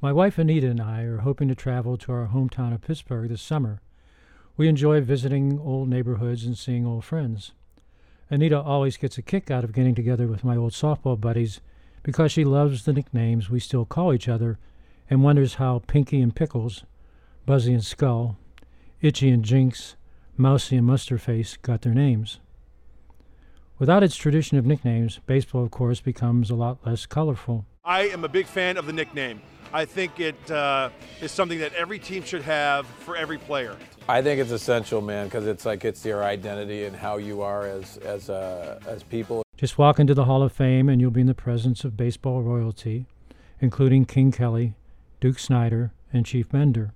[0.00, 3.42] My wife Anita and I are hoping to travel to our hometown of Pittsburgh this
[3.42, 3.80] summer.
[4.56, 7.50] We enjoy visiting old neighborhoods and seeing old friends.
[8.30, 11.60] Anita always gets a kick out of getting together with my old softball buddies
[12.04, 14.56] because she loves the nicknames we still call each other
[15.10, 16.84] and wonders how Pinky and Pickles,
[17.44, 18.36] Buzzy and Skull,
[19.00, 19.96] Itchy and Jinx,
[20.36, 22.38] Mousy and Mustardface got their names.
[23.80, 27.66] Without its tradition of nicknames, baseball, of course, becomes a lot less colorful.
[27.84, 29.40] I am a big fan of the nickname.
[29.72, 30.90] I think it uh,
[31.20, 33.76] is something that every team should have for every player.
[34.08, 37.66] I think it's essential, man, because it's like it's your identity and how you are
[37.66, 39.42] as as uh, as people.
[39.56, 42.42] Just walk into the Hall of Fame and you'll be in the presence of baseball
[42.42, 43.06] royalty,
[43.60, 44.74] including King Kelly,
[45.20, 46.92] Duke Snider, and Chief Bender.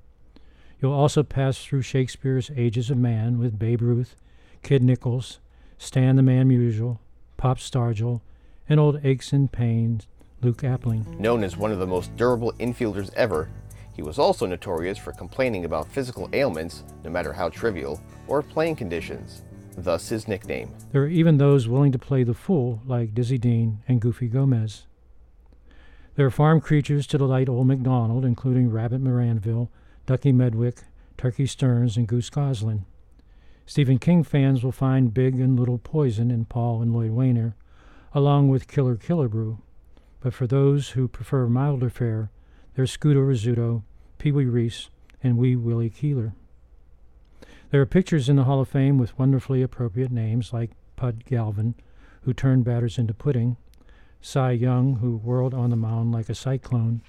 [0.81, 4.17] You'll also pass through Shakespeare's Ages of Man with Babe Ruth,
[4.63, 5.39] Kid Nichols,
[5.77, 6.99] Stan the Man Musial,
[7.37, 8.21] Pop Stargell,
[8.69, 10.07] and old aches and pains
[10.43, 11.07] Luke Appling.
[11.21, 13.49] Known as one of the most durable infielders ever,
[13.95, 18.75] he was also notorious for complaining about physical ailments, no matter how trivial, or playing
[18.75, 19.43] conditions,
[19.77, 20.75] thus his nickname.
[20.91, 24.87] There are even those willing to play the fool, like Dizzy Dean and Goofy Gomez.
[26.17, 29.69] There are farm creatures to delight old MacDonald, including Rabbit Maranville,
[30.07, 30.83] Ducky Medwick,
[31.17, 32.85] Turkey Stearnes, and Goose Goslin.
[33.65, 37.55] Stephen King fans will find Big and Little Poison in Paul and Lloyd Waner,
[38.13, 39.59] along with Killer Killebrew
[40.23, 42.31] but for those who prefer milder fare,
[42.75, 43.83] there's Scooter Rizzuto,
[44.19, 44.89] Pee Wee Reese,
[45.23, 46.35] and Wee Willie Keeler.
[47.71, 51.75] There are pictures in the Hall of Fame with wonderfully appropriate names like Pud Galvin,
[52.23, 53.57] who turned batters into pudding,
[54.21, 57.03] Cy Young, who whirled on the mound like a cyclone,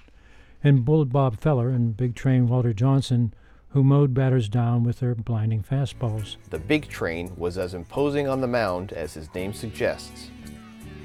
[0.62, 3.32] and Bull Bob Feller and Big Train Walter Johnson,
[3.68, 6.36] who mowed batters down with their blinding fastballs.
[6.50, 10.30] The Big Train was as imposing on the mound as his name suggests.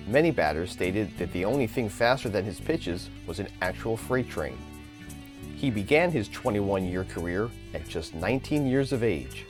[0.09, 4.27] Many batters stated that the only thing faster than his pitches was an actual freight
[4.27, 4.57] train.
[5.55, 9.45] He began his 21 year career at just 19 years of age.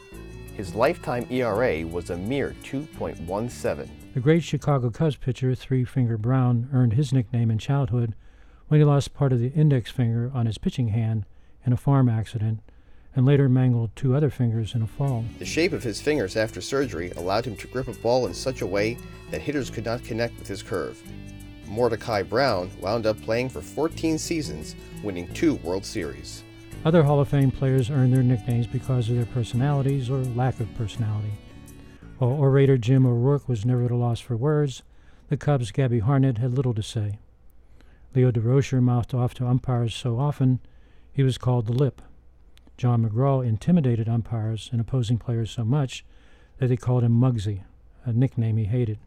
[0.57, 3.87] His lifetime ERA was a mere 2.17.
[4.13, 8.13] The great Chicago Cubs pitcher, Three Finger Brown, earned his nickname in childhood
[8.67, 11.25] when he lost part of the index finger on his pitching hand
[11.65, 12.59] in a farm accident
[13.19, 15.25] and later mangled two other fingers in a fall.
[15.39, 18.61] The shape of his fingers after surgery allowed him to grip a ball in such
[18.61, 18.97] a way
[19.29, 20.97] that hitters could not connect with his curve.
[21.67, 26.45] Mordecai Brown wound up playing for 14 seasons, winning two World Series.
[26.85, 30.73] Other Hall of Fame players earned their nicknames because of their personalities or lack of
[30.75, 31.33] personality.
[32.19, 34.81] While orator Jim O'Rourke was never at a loss for words,
[35.27, 37.19] the Cubs' Gabby Hartnett had little to say.
[38.15, 40.61] Leo Durocher mouthed off to umpires so often
[41.11, 42.01] he was called the lip.
[42.79, 46.05] John McGraw intimidated umpires and opposing players so much
[46.59, 47.63] that they called him Muggsy,
[48.05, 48.99] a nickname he hated.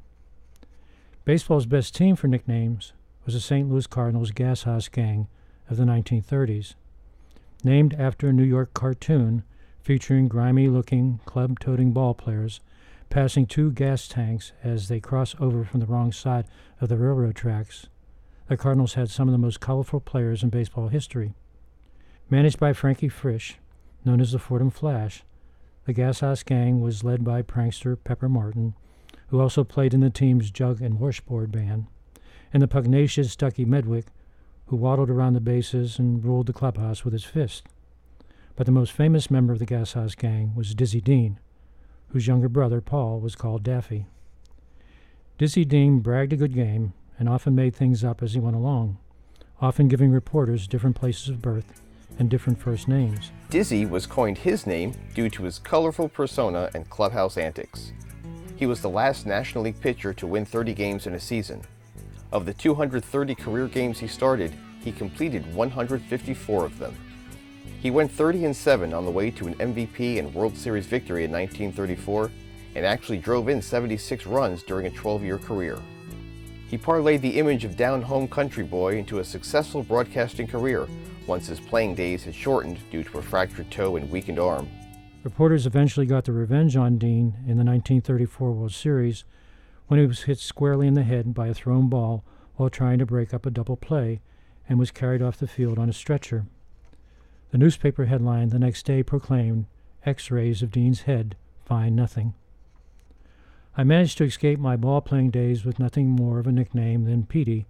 [1.24, 2.92] Baseball's best team for nicknames
[3.24, 3.70] was the St.
[3.70, 5.26] Louis Cardinals Gas House Gang
[5.70, 6.74] of the 1930s.
[7.64, 9.42] Named after a New York cartoon
[9.80, 12.60] featuring grimy looking, club toting ball players
[13.08, 16.44] passing two gas tanks as they cross over from the wrong side
[16.78, 17.86] of the railroad tracks,
[18.48, 21.32] the Cardinals had some of the most colorful players in baseball history.
[22.28, 23.58] Managed by Frankie Frisch,
[24.04, 25.24] known as the Fordham Flash,
[25.84, 28.74] the Gas House Gang was led by prankster Pepper Martin,
[29.28, 31.86] who also played in the team's jug and washboard band,
[32.52, 34.06] and the pugnacious Ducky Medwick,
[34.66, 37.64] who waddled around the bases and ruled the clubhouse with his fist.
[38.54, 41.38] But the most famous member of the Gas House Gang was Dizzy Dean,
[42.08, 44.06] whose younger brother, Paul, was called Daffy.
[45.38, 48.98] Dizzy Dean bragged a good game and often made things up as he went along,
[49.60, 51.82] often giving reporters different places of birth
[52.18, 53.30] and different first names.
[53.50, 57.92] Dizzy was coined his name due to his colorful persona and clubhouse antics.
[58.56, 61.62] He was the last National League pitcher to win 30 games in a season.
[62.30, 66.94] Of the 230 career games he started, he completed 154 of them.
[67.80, 71.24] He went 30 and 7 on the way to an MVP and World Series victory
[71.24, 72.30] in 1934
[72.74, 75.78] and actually drove in 76 runs during a 12 year career.
[76.72, 80.88] He parlayed the image of down home country boy into a successful broadcasting career
[81.26, 84.70] once his playing days had shortened due to a fractured toe and weakened arm.
[85.22, 89.24] Reporters eventually got the revenge on Dean in the 1934 World Series
[89.88, 92.24] when he was hit squarely in the head by a thrown ball
[92.56, 94.22] while trying to break up a double play
[94.66, 96.46] and was carried off the field on a stretcher.
[97.50, 99.66] The newspaper headline the next day proclaimed
[100.06, 101.36] X rays of Dean's head
[101.66, 102.32] find nothing.
[103.76, 107.26] I managed to escape my ball playing days with nothing more of a nickname than
[107.26, 107.66] Petey,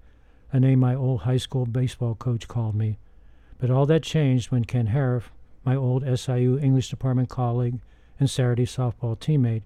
[0.52, 2.98] a name my old high school baseball coach called me
[3.62, 5.30] but all that changed when Kent Haruf,
[5.64, 7.78] my old SIU English department colleague
[8.18, 9.62] and Saturday softball teammate,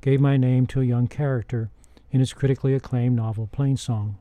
[0.00, 1.68] gave my name to a young character
[2.10, 4.14] in his critically acclaimed novel Plainsong.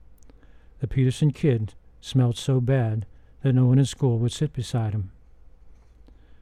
[0.81, 3.05] The Peterson Kid smelled so bad
[3.41, 5.11] that no one in school would sit beside him.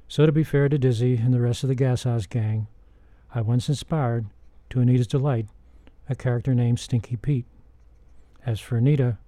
[0.07, 2.65] So, to be fair to Dizzy and the rest of the Gas House gang,
[3.35, 4.25] I once inspired,
[4.73, 5.45] to Anita's delight,
[6.09, 7.45] a character named Stinky Pete.
[8.43, 9.19] As for Anita,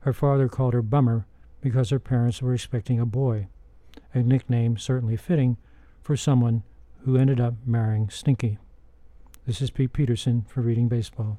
[0.00, 1.26] her father called her Bummer
[1.60, 3.48] because her parents were expecting a boy,
[4.14, 5.58] a nickname certainly fitting
[6.00, 6.62] for someone
[7.04, 8.56] who ended up marrying Stinky.
[9.46, 11.34] This is Pete Peterson for Reading Baseball.